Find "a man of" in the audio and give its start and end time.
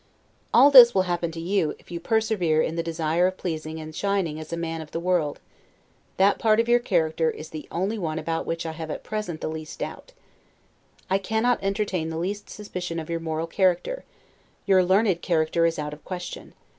4.51-4.89